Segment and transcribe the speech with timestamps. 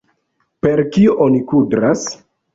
[0.65, 2.09] Per kio oni kudras?